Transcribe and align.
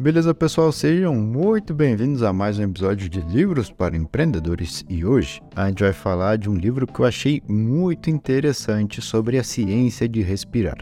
Beleza, 0.00 0.32
pessoal? 0.32 0.72
Sejam 0.72 1.14
muito 1.14 1.74
bem-vindos 1.74 2.22
a 2.22 2.32
mais 2.32 2.58
um 2.58 2.62
episódio 2.62 3.06
de 3.06 3.20
Livros 3.20 3.70
para 3.70 3.94
Empreendedores 3.94 4.82
e 4.88 5.04
hoje 5.04 5.42
a 5.54 5.68
gente 5.68 5.82
vai 5.82 5.92
falar 5.92 6.38
de 6.38 6.48
um 6.48 6.54
livro 6.54 6.86
que 6.86 7.00
eu 7.00 7.04
achei 7.04 7.42
muito 7.46 8.08
interessante 8.08 9.02
sobre 9.02 9.38
a 9.38 9.44
ciência 9.44 10.08
de 10.08 10.22
respirar. 10.22 10.78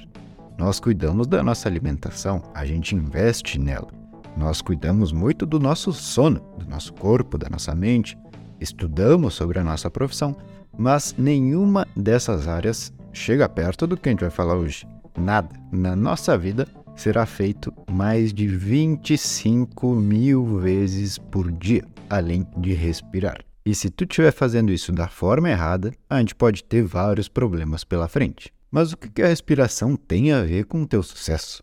Nós 0.56 0.78
cuidamos 0.78 1.26
da 1.26 1.42
nossa 1.42 1.68
alimentação, 1.68 2.40
a 2.54 2.64
gente 2.64 2.94
investe 2.94 3.58
nela. 3.58 3.88
Nós 4.36 4.62
cuidamos 4.62 5.11
muito 5.11 5.45
do 5.45 5.59
nosso 5.59 5.93
sono, 5.93 6.39
do 6.57 6.71
nosso 6.71 6.93
corpo, 6.93 7.37
da 7.37 7.48
nossa 7.50 7.75
mente, 7.75 8.16
estudamos 8.61 9.35
sobre 9.35 9.59
a 9.59 9.64
nossa 9.64 9.91
profissão, 9.91 10.37
mas 10.79 11.12
nenhuma 11.19 11.85
dessas 11.96 12.46
áreas 12.46 12.93
chega 13.12 13.48
perto 13.48 13.85
do 13.85 13.96
que 13.96 14.09
a 14.09 14.12
gente 14.12 14.21
vai 14.21 14.30
falar 14.30 14.55
hoje. 14.55 14.87
Nada 15.19 15.48
na 15.73 15.96
nossa 15.96 16.39
vida 16.39 16.69
será 16.98 17.24
feito 17.24 17.72
mais 17.88 18.32
de 18.32 18.48
25 18.48 19.94
mil 19.94 20.58
vezes 20.58 21.16
por 21.16 21.50
dia, 21.52 21.84
além 22.11 22.44
de 22.56 22.72
respirar. 22.72 23.44
E 23.64 23.72
se 23.72 23.89
tu 23.89 24.02
estiver 24.02 24.32
fazendo 24.32 24.72
isso 24.72 24.90
da 24.90 25.06
forma 25.06 25.48
errada, 25.48 25.92
a 26.11 26.18
gente 26.18 26.34
pode 26.34 26.64
ter 26.64 26.82
vários 26.82 27.29
problemas 27.29 27.84
pela 27.84 28.08
frente. 28.08 28.53
Mas 28.68 28.92
o 28.92 28.96
que 28.96 29.22
a 29.22 29.29
respiração 29.29 29.94
tem 29.94 30.32
a 30.32 30.42
ver 30.42 30.64
com 30.64 30.82
o 30.82 30.86
teu 30.86 31.03
sucesso? 31.03 31.62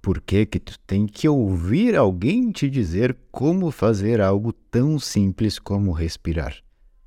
Por 0.00 0.20
que, 0.20 0.44
que 0.44 0.58
tu 0.58 0.76
tem 0.80 1.06
que 1.06 1.28
ouvir 1.28 1.94
alguém 1.94 2.50
te 2.50 2.68
dizer 2.68 3.16
como 3.30 3.70
fazer 3.70 4.20
algo 4.20 4.52
tão 4.52 4.98
simples 4.98 5.60
como 5.60 5.92
respirar? 5.92 6.56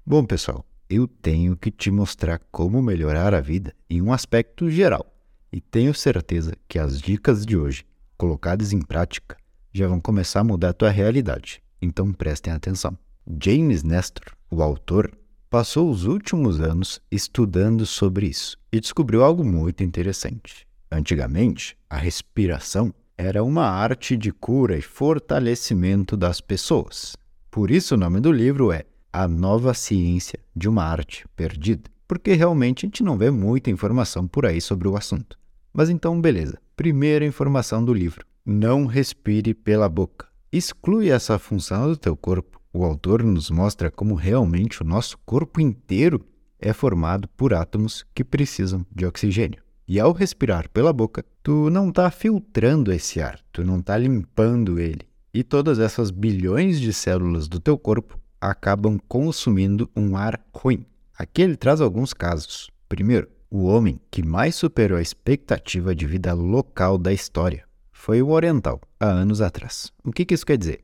Bom, 0.06 0.24
pessoal, 0.24 0.66
eu 0.90 1.08
tenho 1.08 1.58
que 1.58 1.70
te 1.70 1.92
mostrar 1.92 2.40
como 2.52 2.82
melhorar 2.82 3.34
a 3.34 3.42
vida 3.42 3.74
em 3.90 4.02
um 4.02 4.14
aspecto 4.14 4.70
geral 4.70 5.15
e 5.56 5.62
tenho 5.62 5.94
certeza 5.94 6.52
que 6.68 6.78
as 6.78 7.00
dicas 7.00 7.46
de 7.46 7.56
hoje, 7.56 7.86
colocadas 8.18 8.74
em 8.74 8.82
prática, 8.82 9.38
já 9.72 9.88
vão 9.88 10.02
começar 10.02 10.42
a 10.42 10.44
mudar 10.44 10.72
a 10.72 10.74
tua 10.74 10.90
realidade. 10.90 11.64
Então 11.82 12.12
prestem 12.12 12.52
atenção. 12.52 12.98
James 13.42 13.82
Nestor, 13.82 14.36
o 14.52 14.62
autor, 14.62 15.18
passou 15.50 15.90
os 15.90 16.04
últimos 16.04 16.60
anos 16.60 17.00
estudando 17.10 17.86
sobre 17.86 18.28
isso 18.28 18.58
e 18.70 18.82
descobriu 18.82 19.24
algo 19.24 19.46
muito 19.46 19.82
interessante. 19.82 20.68
Antigamente, 20.92 21.78
a 21.90 21.96
respiração 21.96 22.94
era 23.18 23.42
uma 23.42 23.66
arte 23.66 24.18
de 24.18 24.34
cura 24.34 24.78
e 24.78 24.82
fortalecimento 24.82 26.18
das 26.18 26.42
pessoas. 26.42 27.16
Por 27.50 27.72
isso, 27.72 27.96
o 27.96 27.98
nome 27.98 28.20
do 28.20 28.30
livro 28.30 28.74
é 28.74 28.84
A 29.14 29.26
Nova 29.26 29.74
Ciência 29.74 30.38
de 30.54 30.68
uma 30.68 30.84
Arte 30.84 31.26
Perdida, 31.34 31.90
porque 32.06 32.34
realmente 32.34 32.86
a 32.86 32.88
gente 32.88 33.02
não 33.02 33.18
vê 33.18 33.32
muita 33.32 33.70
informação 33.70 34.28
por 34.28 34.46
aí 34.46 34.60
sobre 34.60 34.90
o 34.90 34.98
assunto. 34.98 35.38
Mas 35.76 35.90
então, 35.90 36.22
beleza. 36.22 36.58
Primeira 36.74 37.26
informação 37.26 37.84
do 37.84 37.94
livro: 37.94 38.26
não 38.46 38.86
respire 38.86 39.54
pela 39.54 39.90
boca. 39.90 40.28
Exclui 40.50 41.10
essa 41.10 41.38
função 41.38 41.90
do 41.90 41.98
teu 41.98 42.16
corpo. 42.16 42.62
O 42.72 42.86
autor 42.86 43.22
nos 43.22 43.52
mostra 43.52 43.92
como 43.92 44.16
realmente 44.16 44.82
o 44.82 44.86
nosso 44.86 45.18
corpo 45.26 45.60
inteiro 45.60 46.26
é 46.58 46.72
formado 46.72 47.28
por 47.36 47.54
átomos 47.54 48.06
que 48.16 48.24
precisam 48.24 48.86
de 48.90 49.06
oxigênio. 49.06 49.62
E 49.86 50.00
ao 50.00 50.14
respirar 50.14 50.70
pela 50.70 50.94
boca, 50.94 51.26
tu 51.44 51.70
não 51.70 51.90
está 51.90 52.10
filtrando 52.10 52.92
esse 52.92 53.20
ar, 53.22 53.40
tu 53.52 53.64
não 53.64 53.80
está 53.80 53.98
limpando 53.98 54.80
ele. 54.80 55.02
E 55.34 55.44
todas 55.44 55.78
essas 55.78 56.10
bilhões 56.10 56.80
de 56.80 56.94
células 56.94 57.50
do 57.50 57.60
teu 57.60 57.78
corpo 57.78 58.18
acabam 58.40 58.98
consumindo 59.10 59.90
um 59.96 60.16
ar 60.16 60.42
ruim. 60.54 60.86
Aqui 61.18 61.42
ele 61.42 61.58
traz 61.58 61.82
alguns 61.82 62.14
casos. 62.14 62.72
Primeiro, 62.88 63.28
o 63.50 63.66
homem 63.66 64.00
que 64.10 64.24
mais 64.24 64.56
superou 64.56 64.98
a 64.98 65.02
expectativa 65.02 65.96
de 65.96 66.06
vida 66.06 66.34
local 66.34 66.98
da 66.98 67.14
história 67.14 67.66
foi 67.92 68.22
o 68.22 68.30
oriental, 68.30 68.80
há 69.00 69.08
anos 69.08 69.42
atrás. 69.42 69.92
O 70.04 70.12
que, 70.12 70.26
que 70.26 70.36
isso 70.36 70.46
quer 70.46 70.58
dizer? 70.58 70.84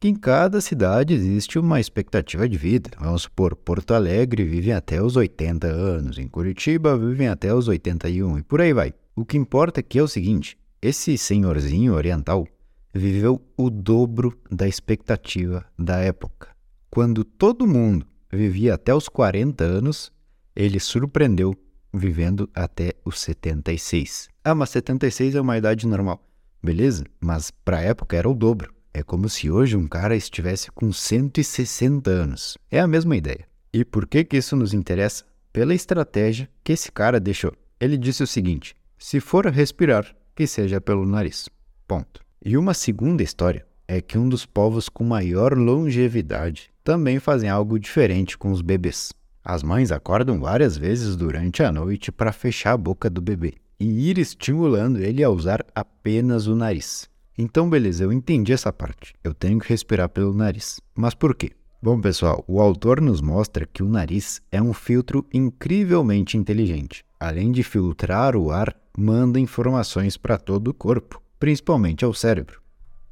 Que 0.00 0.08
em 0.08 0.14
cada 0.14 0.60
cidade 0.60 1.14
existe 1.14 1.58
uma 1.58 1.78
expectativa 1.78 2.48
de 2.48 2.58
vida. 2.58 2.90
Vamos 2.98 3.22
supor, 3.22 3.54
Porto 3.54 3.94
Alegre 3.94 4.44
vivem 4.44 4.72
até 4.72 5.00
os 5.00 5.16
80 5.16 5.66
anos, 5.66 6.18
em 6.18 6.26
Curitiba 6.26 6.98
vivem 6.98 7.28
até 7.28 7.54
os 7.54 7.68
81 7.68 8.38
e 8.38 8.42
por 8.42 8.60
aí 8.60 8.72
vai. 8.72 8.92
O 9.14 9.24
que 9.24 9.36
importa 9.36 9.80
aqui 9.80 9.98
é 9.98 10.02
o 10.02 10.08
seguinte: 10.08 10.58
esse 10.82 11.16
senhorzinho 11.16 11.94
oriental 11.94 12.46
viveu 12.92 13.40
o 13.56 13.70
dobro 13.70 14.36
da 14.50 14.66
expectativa 14.66 15.64
da 15.78 15.98
época. 15.98 16.48
Quando 16.90 17.24
todo 17.24 17.66
mundo 17.66 18.06
vivia 18.32 18.74
até 18.74 18.94
os 18.94 19.08
40 19.08 19.62
anos, 19.62 20.10
ele 20.54 20.80
surpreendeu 20.80 21.54
vivendo 21.96 22.48
até 22.54 22.94
os 23.04 23.20
76. 23.20 24.28
Ah, 24.44 24.54
mas 24.54 24.70
76 24.70 25.34
é 25.34 25.40
uma 25.40 25.58
idade 25.58 25.86
normal. 25.86 26.22
Beleza, 26.62 27.04
mas 27.20 27.50
para 27.50 27.78
a 27.78 27.82
época 27.82 28.16
era 28.16 28.28
o 28.28 28.34
dobro. 28.34 28.74
É 28.92 29.02
como 29.02 29.28
se 29.28 29.50
hoje 29.50 29.76
um 29.76 29.86
cara 29.86 30.16
estivesse 30.16 30.70
com 30.70 30.92
160 30.92 32.10
anos. 32.10 32.56
É 32.70 32.80
a 32.80 32.86
mesma 32.86 33.16
ideia. 33.16 33.46
E 33.72 33.84
por 33.84 34.06
que 34.06 34.24
que 34.24 34.38
isso 34.38 34.56
nos 34.56 34.72
interessa? 34.72 35.24
Pela 35.52 35.74
estratégia 35.74 36.48
que 36.64 36.72
esse 36.72 36.90
cara 36.90 37.20
deixou. 37.20 37.52
Ele 37.78 37.98
disse 37.98 38.22
o 38.22 38.26
seguinte: 38.26 38.74
se 38.98 39.20
for 39.20 39.46
respirar, 39.46 40.16
que 40.34 40.46
seja 40.46 40.80
pelo 40.80 41.04
nariz. 41.04 41.48
Ponto. 41.86 42.20
E 42.44 42.56
uma 42.56 42.74
segunda 42.74 43.22
história 43.22 43.66
é 43.88 44.00
que 44.00 44.18
um 44.18 44.28
dos 44.28 44.46
povos 44.46 44.88
com 44.88 45.04
maior 45.04 45.56
longevidade 45.56 46.70
também 46.82 47.18
fazem 47.18 47.48
algo 47.48 47.78
diferente 47.78 48.36
com 48.36 48.50
os 48.50 48.62
bebês. 48.62 49.12
As 49.48 49.62
mães 49.62 49.92
acordam 49.92 50.40
várias 50.40 50.76
vezes 50.76 51.14
durante 51.14 51.62
a 51.62 51.70
noite 51.70 52.10
para 52.10 52.32
fechar 52.32 52.72
a 52.72 52.76
boca 52.76 53.08
do 53.08 53.20
bebê 53.20 53.54
e 53.78 54.10
ir 54.10 54.18
estimulando 54.18 54.98
ele 54.98 55.22
a 55.22 55.30
usar 55.30 55.64
apenas 55.72 56.48
o 56.48 56.56
nariz. 56.56 57.08
Então, 57.38 57.70
beleza, 57.70 58.02
eu 58.02 58.12
entendi 58.12 58.52
essa 58.52 58.72
parte. 58.72 59.14
Eu 59.22 59.32
tenho 59.32 59.60
que 59.60 59.68
respirar 59.68 60.08
pelo 60.08 60.34
nariz. 60.34 60.80
Mas 60.96 61.14
por 61.14 61.32
quê? 61.32 61.52
Bom, 61.80 62.00
pessoal, 62.00 62.42
o 62.48 62.60
autor 62.60 63.00
nos 63.00 63.20
mostra 63.20 63.64
que 63.64 63.84
o 63.84 63.88
nariz 63.88 64.42
é 64.50 64.60
um 64.60 64.72
filtro 64.72 65.24
incrivelmente 65.32 66.36
inteligente. 66.36 67.04
Além 67.20 67.52
de 67.52 67.62
filtrar 67.62 68.34
o 68.34 68.50
ar, 68.50 68.74
manda 68.98 69.38
informações 69.38 70.16
para 70.16 70.38
todo 70.38 70.68
o 70.68 70.74
corpo, 70.74 71.22
principalmente 71.38 72.04
ao 72.04 72.12
cérebro. 72.12 72.60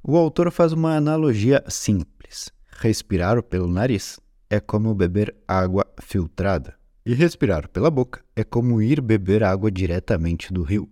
O 0.03 0.17
autor 0.17 0.51
faz 0.51 0.73
uma 0.73 0.97
analogia 0.97 1.63
simples: 1.69 2.51
respirar 2.81 3.41
pelo 3.41 3.69
nariz 3.69 4.19
é 4.55 4.61
como 4.61 4.95
beber 4.95 5.35
água 5.49 5.85
filtrada. 6.01 6.77
E 7.05 7.13
respirar 7.13 7.69
pela 7.69 7.91
boca 7.91 8.25
é 8.37 8.45
como 8.45 8.81
ir 8.81 9.01
beber 9.01 9.43
água 9.43 9.69
diretamente 9.69 10.53
do 10.53 10.63
rio. 10.63 10.89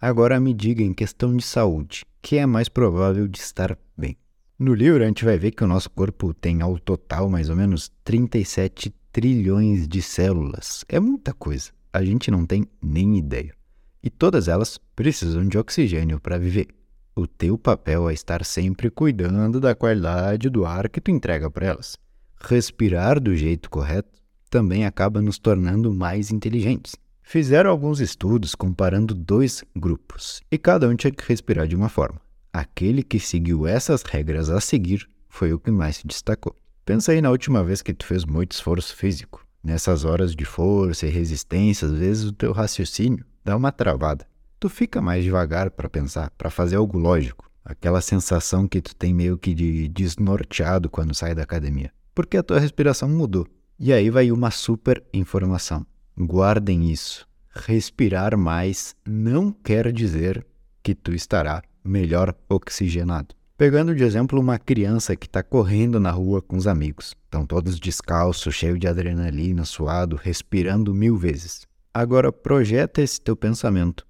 Agora 0.00 0.40
me 0.40 0.52
diga 0.52 0.82
em 0.82 0.92
questão 0.92 1.36
de 1.36 1.44
saúde, 1.44 2.04
que 2.20 2.36
é 2.36 2.44
mais 2.44 2.68
provável 2.68 3.28
de 3.28 3.38
estar 3.38 3.78
bem? 3.96 4.16
No 4.58 4.74
livro 4.74 5.04
a 5.04 5.06
gente 5.06 5.24
vai 5.24 5.38
ver 5.38 5.52
que 5.52 5.62
o 5.62 5.68
nosso 5.68 5.88
corpo 5.88 6.34
tem 6.34 6.62
ao 6.62 6.80
total 6.80 7.30
mais 7.30 7.48
ou 7.48 7.54
menos 7.54 7.92
37 8.02 8.92
trilhões 9.12 9.86
de 9.86 10.02
células. 10.02 10.84
É 10.88 10.98
muita 10.98 11.32
coisa. 11.32 11.70
A 11.92 12.04
gente 12.04 12.28
não 12.28 12.44
tem 12.44 12.66
nem 12.82 13.16
ideia. 13.16 13.54
E 14.02 14.10
todas 14.10 14.48
elas 14.48 14.80
precisam 14.96 15.46
de 15.46 15.56
oxigênio 15.56 16.18
para 16.18 16.38
viver. 16.38 16.66
O 17.14 17.26
teu 17.26 17.56
papel 17.56 18.10
é 18.10 18.14
estar 18.14 18.44
sempre 18.44 18.90
cuidando 18.90 19.60
da 19.60 19.76
qualidade 19.76 20.50
do 20.50 20.66
ar 20.66 20.88
que 20.88 21.00
tu 21.00 21.12
entrega 21.12 21.48
para 21.48 21.66
elas 21.66 21.96
respirar 22.40 23.20
do 23.20 23.34
jeito 23.34 23.68
correto 23.70 24.16
também 24.50 24.86
acaba 24.86 25.20
nos 25.20 25.38
tornando 25.38 25.92
mais 25.92 26.30
inteligentes. 26.30 26.94
Fizeram 27.22 27.70
alguns 27.70 28.00
estudos 28.00 28.54
comparando 28.54 29.14
dois 29.14 29.64
grupos 29.74 30.40
e 30.50 30.56
cada 30.56 30.88
um 30.88 30.94
tinha 30.94 31.10
que 31.10 31.26
respirar 31.26 31.66
de 31.66 31.74
uma 31.74 31.88
forma. 31.88 32.20
Aquele 32.52 33.02
que 33.02 33.18
seguiu 33.18 33.66
essas 33.66 34.02
regras 34.02 34.48
a 34.48 34.60
seguir 34.60 35.08
foi 35.28 35.52
o 35.52 35.58
que 35.58 35.70
mais 35.70 35.96
se 35.96 36.06
destacou. 36.06 36.54
Pensa 36.84 37.12
aí 37.12 37.20
na 37.20 37.30
última 37.30 37.64
vez 37.64 37.82
que 37.82 37.92
tu 37.92 38.06
fez 38.06 38.24
muito 38.24 38.52
esforço 38.52 38.94
físico. 38.94 39.44
Nessas 39.62 40.04
horas 40.04 40.34
de 40.36 40.44
força 40.44 41.06
e 41.06 41.10
resistência, 41.10 41.88
às 41.88 41.92
vezes 41.92 42.24
o 42.24 42.32
teu 42.32 42.52
raciocínio 42.52 43.26
dá 43.44 43.56
uma 43.56 43.72
travada. 43.72 44.24
Tu 44.60 44.68
fica 44.68 45.02
mais 45.02 45.24
devagar 45.24 45.70
para 45.72 45.90
pensar, 45.90 46.30
para 46.38 46.48
fazer 46.48 46.76
algo 46.76 46.96
lógico. 46.96 47.50
Aquela 47.64 48.00
sensação 48.00 48.68
que 48.68 48.80
tu 48.80 48.94
tem 48.94 49.12
meio 49.12 49.36
que 49.36 49.52
de 49.52 49.88
desnorteado 49.88 50.88
quando 50.88 51.12
sai 51.12 51.34
da 51.34 51.42
academia 51.42 51.92
porque 52.16 52.38
a 52.38 52.42
tua 52.42 52.58
respiração 52.58 53.10
mudou. 53.10 53.46
E 53.78 53.92
aí 53.92 54.08
vai 54.08 54.32
uma 54.32 54.50
super 54.50 55.04
informação. 55.12 55.84
Guardem 56.18 56.90
isso. 56.90 57.28
Respirar 57.54 58.36
mais 58.38 58.96
não 59.06 59.52
quer 59.52 59.92
dizer 59.92 60.44
que 60.82 60.94
tu 60.94 61.12
estará 61.12 61.62
melhor 61.84 62.34
oxigenado. 62.48 63.34
Pegando 63.58 63.94
de 63.94 64.02
exemplo 64.02 64.40
uma 64.40 64.58
criança 64.58 65.14
que 65.14 65.26
está 65.26 65.42
correndo 65.42 66.00
na 66.00 66.10
rua 66.10 66.40
com 66.40 66.56
os 66.56 66.66
amigos. 66.66 67.14
Estão 67.24 67.44
todos 67.44 67.78
descalços, 67.78 68.54
cheio 68.54 68.78
de 68.78 68.88
adrenalina, 68.88 69.64
suado, 69.66 70.16
respirando 70.16 70.94
mil 70.94 71.16
vezes. 71.16 71.66
Agora 71.92 72.32
projeta 72.32 73.02
esse 73.02 73.20
teu 73.20 73.36
pensamento 73.36 74.06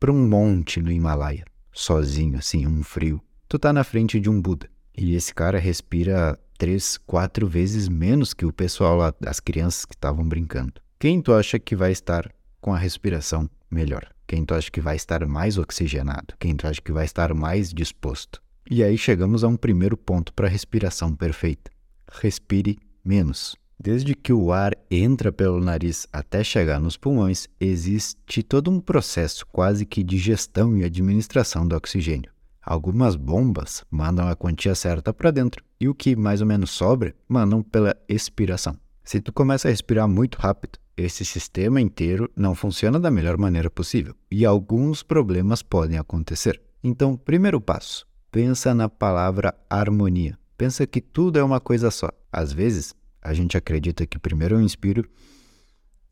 para 0.00 0.12
um 0.12 0.28
monte 0.28 0.82
no 0.82 0.90
Himalaia, 0.90 1.44
sozinho 1.72 2.38
assim, 2.38 2.66
um 2.66 2.82
frio. 2.82 3.20
Tu 3.48 3.58
tá 3.60 3.72
na 3.72 3.84
frente 3.84 4.18
de 4.18 4.28
um 4.28 4.40
Buda 4.40 4.68
e 4.96 5.14
esse 5.14 5.34
cara 5.34 5.58
respira 5.58 6.38
três, 6.58 6.98
quatro 6.98 7.46
vezes 7.46 7.88
menos 7.88 8.34
que 8.34 8.46
o 8.46 8.52
pessoal 8.52 8.96
lá, 8.96 9.14
as 9.26 9.40
crianças 9.40 9.84
que 9.84 9.94
estavam 9.94 10.26
brincando. 10.26 10.74
Quem 10.98 11.20
tu 11.20 11.32
acha 11.32 11.58
que 11.58 11.76
vai 11.76 11.92
estar 11.92 12.32
com 12.60 12.72
a 12.72 12.78
respiração 12.78 13.48
melhor? 13.70 14.08
Quem 14.26 14.44
tu 14.44 14.54
acha 14.54 14.70
que 14.70 14.80
vai 14.80 14.96
estar 14.96 15.26
mais 15.26 15.58
oxigenado? 15.58 16.34
Quem 16.38 16.56
tu 16.56 16.66
acha 16.66 16.80
que 16.80 16.92
vai 16.92 17.04
estar 17.04 17.34
mais 17.34 17.72
disposto? 17.72 18.42
E 18.70 18.82
aí 18.82 18.96
chegamos 18.96 19.44
a 19.44 19.48
um 19.48 19.56
primeiro 19.56 19.96
ponto 19.96 20.32
para 20.32 20.46
a 20.46 20.50
respiração 20.50 21.14
perfeita. 21.14 21.70
Respire 22.10 22.78
menos. 23.04 23.56
Desde 23.78 24.14
que 24.14 24.32
o 24.32 24.52
ar 24.52 24.72
entra 24.90 25.30
pelo 25.30 25.60
nariz 25.60 26.06
até 26.10 26.42
chegar 26.42 26.80
nos 26.80 26.96
pulmões, 26.96 27.46
existe 27.60 28.42
todo 28.42 28.70
um 28.70 28.80
processo 28.80 29.44
quase 29.52 29.84
que 29.84 30.02
de 30.02 30.16
gestão 30.16 30.76
e 30.76 30.84
administração 30.84 31.68
do 31.68 31.76
oxigênio. 31.76 32.33
Algumas 32.64 33.14
bombas 33.14 33.84
mandam 33.90 34.26
a 34.26 34.34
quantia 34.34 34.74
certa 34.74 35.12
para 35.12 35.30
dentro 35.30 35.62
e 35.78 35.88
o 35.88 35.94
que 35.94 36.16
mais 36.16 36.40
ou 36.40 36.46
menos 36.46 36.70
sobra 36.70 37.14
mandam 37.28 37.62
pela 37.62 37.94
expiração. 38.08 38.76
Se 39.04 39.20
tu 39.20 39.32
começa 39.32 39.68
a 39.68 39.70
respirar 39.70 40.08
muito 40.08 40.38
rápido, 40.38 40.78
esse 40.96 41.24
sistema 41.24 41.80
inteiro 41.80 42.30
não 42.34 42.54
funciona 42.54 42.98
da 42.98 43.10
melhor 43.10 43.36
maneira 43.36 43.68
possível 43.68 44.14
e 44.30 44.46
alguns 44.46 45.02
problemas 45.02 45.62
podem 45.62 45.98
acontecer. 45.98 46.60
Então, 46.82 47.16
primeiro 47.16 47.60
passo, 47.60 48.06
pensa 48.30 48.74
na 48.74 48.88
palavra 48.88 49.54
harmonia. 49.68 50.38
Pensa 50.56 50.86
que 50.86 51.00
tudo 51.00 51.38
é 51.38 51.42
uma 51.42 51.60
coisa 51.60 51.90
só. 51.90 52.10
Às 52.32 52.52
vezes, 52.52 52.94
a 53.20 53.34
gente 53.34 53.56
acredita 53.56 54.06
que 54.06 54.18
primeiro 54.18 54.56
eu 54.56 54.60
inspiro 54.60 55.08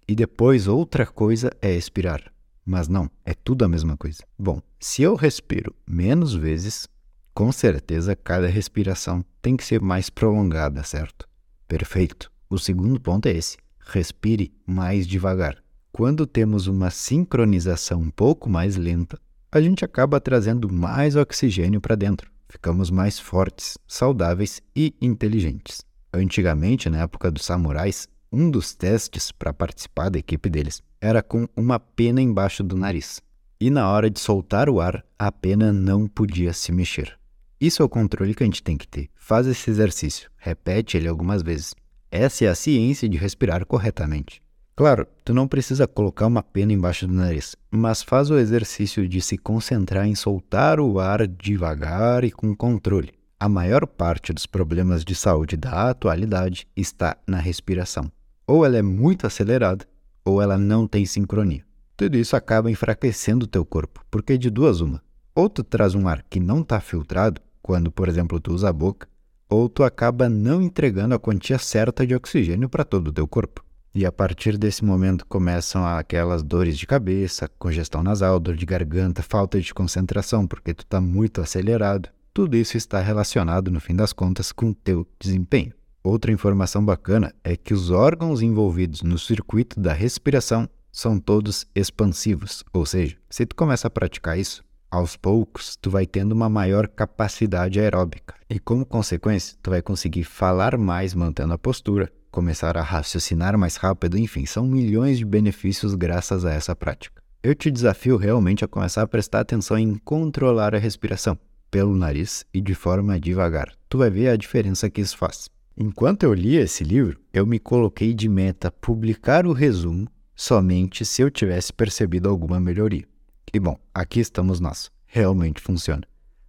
e 0.09 0.15
depois 0.15 0.67
outra 0.67 1.07
coisa 1.07 1.51
é 1.61 1.75
expirar. 1.75 2.32
Mas 2.65 2.87
não, 2.89 3.11
é 3.25 3.35
tudo 3.35 3.65
a 3.65 3.69
mesma 3.69 3.97
coisa. 3.97 4.23
Bom, 4.39 4.63
se 4.79 5.03
eu 5.03 5.15
respiro 5.17 5.75
menos 5.87 6.33
vezes, 6.33 6.89
com 7.35 7.51
certeza 7.51 8.15
cada 8.15 8.47
respiração 8.47 9.25
tem 9.41 9.57
que 9.57 9.65
ser 9.65 9.81
mais 9.81 10.09
prolongada, 10.09 10.83
certo? 10.85 11.29
Perfeito. 11.67 12.31
O 12.49 12.59
segundo 12.59 13.01
ponto 13.01 13.27
é 13.27 13.33
esse: 13.33 13.57
respire 13.81 14.53
mais 14.67 15.07
devagar. 15.07 15.57
Quando 15.91 16.27
temos 16.27 16.67
uma 16.67 16.91
sincronização 16.91 18.01
um 18.01 18.11
pouco 18.11 18.49
mais 18.49 18.77
lenta, 18.77 19.19
a 19.51 19.61
gente 19.61 19.85
acaba 19.85 20.21
trazendo 20.21 20.73
mais 20.73 21.17
oxigênio 21.17 21.81
para 21.81 21.97
dentro. 21.97 22.31
Ficamos 22.49 22.91
mais 22.91 23.19
fortes, 23.19 23.77
saudáveis 23.89 24.63
e 24.77 24.95
inteligentes. 25.01 25.83
Antigamente, 26.13 26.89
na 26.89 27.01
época 27.01 27.31
dos 27.31 27.45
samurais, 27.45 28.09
um 28.31 28.51
dos 28.51 28.75
testes 28.75 29.33
para 29.33 29.53
participar 29.53 30.11
da 30.11 30.19
equipe 30.19 30.49
deles 30.49 30.83
era 31.03 31.21
com 31.21 31.49
uma 31.57 31.81
pena 31.81 32.23
embaixo 32.23 32.63
do 32.63 32.77
nariz. 32.77 33.21
E 33.61 33.71
na 33.71 33.91
hora 33.91 34.09
de 34.09 34.21
soltar 34.21 34.71
o 34.71 34.81
ar, 34.81 35.05
a 35.19 35.33
pena 35.33 35.73
não 35.73 36.07
podia 36.07 36.53
se 36.53 36.71
mexer. 36.71 37.19
Isso 37.61 37.83
é 37.83 37.85
o 37.85 37.89
controle 37.89 38.35
que 38.35 38.45
a 38.45 38.47
gente 38.47 38.63
tem 38.63 38.77
que 38.77 38.87
ter. 38.87 39.11
Faz 39.17 39.49
esse 39.49 39.69
exercício, 39.69 40.31
repete 40.37 40.97
ele 40.97 41.09
algumas 41.09 41.43
vezes. 41.43 41.75
Essa 42.09 42.45
é 42.45 42.49
a 42.49 42.55
ciência 42.55 43.09
de 43.09 43.19
respirar 43.19 43.67
corretamente. 43.67 44.41
Claro, 44.77 45.07
tu 45.25 45.35
não 45.35 45.49
precisa 45.49 45.89
colocar 45.89 46.27
uma 46.27 46.43
pena 46.43 46.73
embaixo 46.73 47.07
do 47.07 47.13
nariz, 47.13 47.57
mas 47.71 48.03
faz 48.03 48.31
o 48.31 48.39
exercício 48.39 49.09
de 49.09 49.21
se 49.21 49.37
concentrar 49.37 50.07
em 50.07 50.15
soltar 50.15 50.79
o 50.79 51.01
ar 51.01 51.27
devagar 51.27 52.23
e 52.23 52.31
com 52.31 52.55
controle. 52.55 53.13
A 53.41 53.49
maior 53.49 53.87
parte 53.89 54.33
dos 54.33 54.47
problemas 54.47 55.05
de 55.05 55.17
saúde 55.17 55.57
da 55.57 55.91
atualidade 55.91 56.67
está 56.77 57.17
na 57.27 57.39
respiração. 57.39 58.11
Ou 58.47 58.65
ela 58.65 58.77
é 58.77 58.83
muito 58.83 59.27
acelerada, 59.27 59.85
ou 60.25 60.41
ela 60.41 60.59
não 60.59 60.87
tem 60.87 61.05
sincronia. 61.05 61.65
Tudo 61.97 62.17
isso 62.17 62.35
acaba 62.35 62.71
enfraquecendo 62.71 63.45
o 63.45 63.49
teu 63.49 63.65
corpo, 63.65 64.05
porque 64.11 64.37
de 64.37 64.51
duas 64.51 64.81
uma. 64.81 65.03
Ou 65.35 65.49
tu 65.49 65.63
traz 65.63 65.95
um 65.95 66.09
ar 66.09 66.23
que 66.29 66.41
não 66.41 66.61
está 66.61 66.81
filtrado, 66.81 67.41
quando, 67.63 67.91
por 67.91 68.09
exemplo, 68.09 68.41
tu 68.41 68.53
usa 68.53 68.69
a 68.69 68.73
boca, 68.73 69.09
ou 69.49 69.69
tu 69.69 69.85
acaba 69.85 70.29
não 70.29 70.61
entregando 70.63 71.15
a 71.15 71.19
quantia 71.19 71.59
certa 71.59 72.07
de 72.07 72.15
oxigênio 72.15 72.69
para 72.69 72.85
todo 72.85 73.09
o 73.09 73.13
teu 73.13 73.29
corpo. 73.29 73.65
E 73.95 74.07
a 74.07 74.11
partir 74.11 74.57
desse 74.57 74.83
momento 74.83 75.27
começam 75.27 75.85
aquelas 75.85 76.43
dores 76.43 76.79
de 76.79 76.87
cabeça, 76.87 77.51
congestão 77.59 78.03
nasal, 78.03 78.41
dor 78.41 78.57
de 78.57 78.65
garganta, 78.65 79.23
falta 79.23 79.61
de 79.61 79.75
concentração 79.75 80.47
porque 80.47 80.73
tu 80.73 80.83
está 80.83 80.99
muito 81.01 81.43
acelerado. 81.43 82.09
Tudo 82.33 82.57
isso 82.57 82.79
está 82.79 83.01
relacionado, 83.01 83.71
no 83.71 83.79
fim 83.79 83.95
das 83.95 84.15
contas, 84.15 84.51
com 84.51 84.71
o 84.71 84.75
teu 84.75 85.07
desempenho. 85.21 85.75
Outra 86.05 86.33
informação 86.33 86.85
bacana 86.85 87.33
é 87.45 87.57
que 87.57 87.73
os 87.73 87.91
órgãos 87.91 88.43
envolvidos 88.43 89.03
no 89.03 89.17
circuito 89.17 89.79
da 89.79 89.93
respiração 89.93 90.69
são 90.91 91.19
todos 91.19 91.65
expansivos, 91.77 92.65
ou 92.73 92.85
seja, 92.85 93.17
se 93.31 93.47
tu 93.47 93.55
começa 93.55 93.87
a 93.87 93.91
praticar 93.91 94.37
isso, 94.37 94.65
aos 94.91 95.17
poucos 95.17 95.77
tu 95.77 95.91
vai 95.91 96.05
tendo 96.05 96.33
uma 96.33 96.49
maior 96.49 96.89
capacidade 96.89 97.79
aeróbica 97.79 98.35
e 98.51 98.59
como 98.59 98.85
consequência 98.85 99.57
tu 99.63 99.71
vai 99.71 99.81
conseguir 99.81 100.25
falar 100.25 100.77
mais 100.77 101.15
mantendo 101.15 101.55
a 101.55 101.59
postura, 101.59 102.13
começar 102.33 102.77
a 102.77 102.83
raciocinar 102.83 103.57
mais 103.57 103.77
rápido, 103.77 104.19
enfim, 104.19 104.45
são 104.45 104.67
milhões 104.67 105.19
de 105.19 105.25
benefícios 105.25 105.95
graças 105.95 106.45
a 106.45 106.53
essa 106.53 106.75
prática. 106.75 107.23
Eu 107.45 107.55
te 107.55 107.71
desafio 107.71 108.17
realmente 108.17 108.65
a 108.65 108.69
começar 108.69 109.03
a 109.03 109.07
prestar 109.07 109.41
atenção 109.41 109.79
em 109.79 109.95
controlar 109.95 110.75
a 110.75 110.79
respiração 110.79 111.39
pelo 111.71 111.95
nariz 111.97 112.45
e 112.53 112.61
de 112.61 112.75
forma 112.75 113.21
devagar. 113.21 113.73
Tu 113.89 113.99
vai 113.99 114.11
ver 114.11 114.29
a 114.29 114.37
diferença 114.37 114.91
que 114.91 115.01
isso 115.01 115.17
faz. 115.17 115.49
Enquanto 115.77 116.25
eu 116.25 116.35
lia 116.35 116.61
esse 116.61 116.85
livro, 116.85 117.19
eu 117.33 117.47
me 117.47 117.59
coloquei 117.59 118.13
de 118.13 118.29
meta 118.29 118.71
publicar 118.71 119.47
o 119.47 119.53
resumo 119.53 120.07
somente 120.37 121.05
se 121.05 121.23
eu 121.23 121.31
tivesse 121.31 121.73
percebido 121.73 122.29
alguma 122.29 122.61
melhoria. 122.61 123.07
E 123.53 123.59
bom, 123.59 123.79
aqui 123.95 124.21
estamos 124.21 124.61
nós. 124.61 124.91
Realmente 125.07 125.63
funciona. 125.63 126.03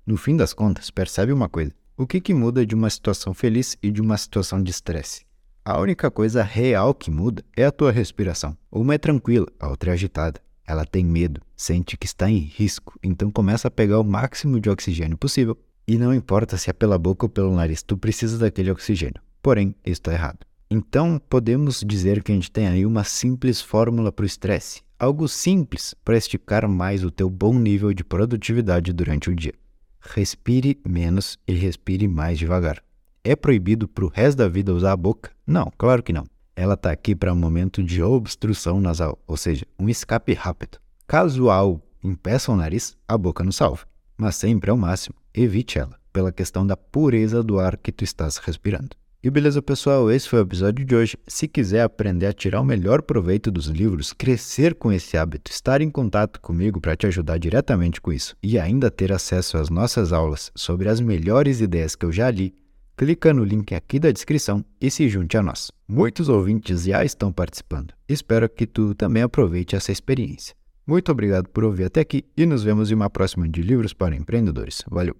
No 0.06 0.18
fim 0.18 0.36
das 0.36 0.54
contas, 0.54 0.90
percebe 0.90 1.31
uma 1.31 1.48
coisa: 1.48 1.72
o 1.98 2.06
que, 2.06 2.20
que 2.20 2.34
muda 2.34 2.66
de 2.66 2.75
uma 2.75 2.90
situação 2.90 3.34
feliz 3.34 3.78
e 3.81 3.92
de 3.92 4.02
uma 4.02 4.18
situação 4.18 4.62
de 4.62 4.72
estresse? 4.72 5.25
A 5.64 5.80
única 5.80 6.12
coisa 6.12 6.44
real 6.44 6.94
que 6.94 7.10
muda 7.10 7.44
é 7.56 7.64
a 7.66 7.72
tua 7.72 7.92
respiração. 7.92 8.58
Uma 8.70 8.96
é 8.96 8.98
tranquila, 8.98 9.48
a 9.58 9.70
outra 9.70 9.92
é 9.92 9.94
agitada. 9.94 10.42
Ela 10.68 10.86
tem 10.86 11.06
medo, 11.06 11.42
sente 11.56 11.98
que 11.98 12.06
está 12.06 12.30
em 12.30 12.38
risco, 12.40 12.98
então 13.02 13.31
começa 13.31 13.70
a 13.70 13.72
pegar 13.72 14.00
o 14.00 14.04
máximo 14.04 14.60
de 14.60 14.70
oxigênio 14.70 15.18
possível 15.18 15.58
e 15.88 15.97
não 15.97 16.13
importa 16.13 16.57
se 16.57 16.69
é 16.69 16.74
pela 16.74 16.97
boca 16.97 17.25
ou 17.25 17.30
pelo 17.30 17.56
nariz, 17.56 17.83
tu 17.83 17.97
precisa 17.97 18.38
daquele 18.38 18.71
oxigênio. 18.71 19.21
Porém, 19.41 19.75
isso 19.83 19.94
está 19.94 20.13
errado. 20.13 20.39
Então, 20.69 21.21
podemos 21.30 21.83
dizer 21.85 22.24
que 22.24 22.31
a 22.31 22.35
gente 22.35 22.50
tem 22.50 22.68
aí 22.68 22.85
uma 22.85 23.03
simples 23.03 23.62
fórmula 23.62 24.12
para 24.12 24.24
o 24.24 24.25
estresse. 24.25 24.81
Algo 24.97 25.27
simples 25.27 25.94
para 26.03 26.18
esticar 26.18 26.68
mais 26.68 27.03
o 27.03 27.12
teu 27.12 27.30
bom 27.30 27.53
nível 27.53 27.94
de 27.94 28.03
produtividade 28.03 28.94
durante 28.94 29.30
o 29.30 29.35
dia. 29.35 29.53
Respire 30.00 30.80
menos 30.88 31.38
e 31.47 31.53
respire 31.53 32.07
mais 32.07 32.39
devagar. 32.39 32.81
É 33.24 33.36
proibido 33.36 33.88
para 33.88 34.06
o 34.06 34.09
resto 34.09 34.38
da 34.38 34.47
vida 34.47 34.74
usar 34.74 34.94
a 34.94 34.97
boca? 34.97 35.31
Não, 35.45 35.71
claro 35.77 36.01
que 36.01 36.13
não. 36.13 36.25
Ela 36.56 36.75
está 36.75 36.91
aqui 36.91 37.15
para 37.15 37.33
um 37.33 37.38
momento 37.38 37.83
de 37.83 38.01
obstrução 38.01 38.79
nasal, 38.79 39.18
ou 39.27 39.36
seja, 39.36 39.65
um 39.77 39.89
escape 39.89 40.33
rápido. 40.33 40.77
Caso 41.06 41.50
algo 41.50 41.81
impeça 42.03 42.51
o 42.51 42.56
nariz, 42.56 42.97
a 43.07 43.18
boca 43.18 43.44
não 43.44 43.51
salva 43.51 43.86
mas 44.18 44.36
sempre 44.36 44.69
ao 44.69 44.77
máximo, 44.77 45.15
evite 45.33 45.80
ela, 45.80 45.97
pela 46.12 46.31
questão 46.31 46.65
da 46.65 46.77
pureza 46.77 47.44
do 47.44 47.59
ar 47.59 47.77
que 47.77 47.91
tu 47.91 48.03
estás 48.03 48.38
respirando. 48.38 48.96
E 49.25 49.29
beleza, 49.29 49.62
pessoal, 49.62 50.12
esse 50.12 50.27
foi 50.27 50.39
o 50.39 50.41
episódio 50.41 50.84
de 50.84 50.93
hoje. 50.93 51.17
Se 51.25 51.48
quiser 51.48 51.81
aprender 51.81 52.25
a 52.25 52.34
tirar 52.34 52.60
o 52.60 52.65
melhor 52.65 53.01
proveito 53.01 53.50
dos 53.50 53.67
livros, 53.67 54.12
crescer 54.12 54.75
com 54.75 54.91
esse 54.91 55.15
hábito, 55.15 55.50
estar 55.50 55.79
em 55.79 55.89
contato 55.89 56.41
comigo 56.41 56.81
para 56.81 56.93
te 56.98 57.08
ajudar 57.08 57.38
diretamente 57.38 58.01
com 58.01 58.12
isso 58.12 58.36
e 58.43 58.60
ainda 58.60 58.91
ter 58.91 59.13
acesso 59.13 59.58
às 59.58 59.69
nossas 59.69 60.12
aulas 60.12 60.51
sobre 60.53 60.89
as 60.89 61.00
melhores 61.00 61.62
ideias 61.62 61.96
que 61.96 62.05
eu 62.05 62.12
já 62.12 62.29
li, 62.29 62.53
clica 62.98 63.34
no 63.34 63.46
link 63.46 63.74
aqui 63.74 63.98
da 63.98 64.12
descrição 64.12 64.63
e 64.81 64.91
se 64.91 65.08
junte 65.08 65.38
a 65.38 65.41
nós. 65.41 65.72
Muitos 65.88 66.27
ouvintes 66.27 66.84
já 66.84 67.05
estão 67.05 67.31
participando. 67.31 67.93
Espero 68.10 68.50
que 68.50 68.67
tu 68.67 68.93
também 68.93 69.24
aproveite 69.24 69.74
essa 69.74 69.93
experiência. 69.93 70.53
Muito 70.86 71.12
obrigado 71.12 71.48
por 71.50 71.63
ouvir 71.63 71.86
até 71.86 72.02
aqui 72.02 72.25
e 72.36 72.46
nos 72.46 72.63
vemos 72.63 72.92
em 72.92 72.96
uma 72.96 73.10
próxima 73.10 73.48
de 73.48 73.62
Livros 73.62 73.94
para 73.94 74.16
Empreendedores. 74.16 74.84
Valeu! 74.90 75.16